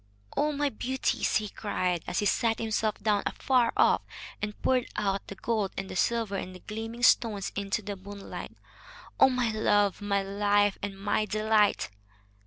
[0.35, 4.01] "Oh, my beauties!" he cried, as he sat himself down afar off
[4.41, 8.57] and poured out the gold and the silver and the gleaming stones into the moonlight.
[9.19, 11.91] "Oh, my love, my life, and my delight!